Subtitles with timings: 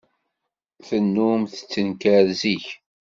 [0.87, 2.65] Tennum tettenkar zik.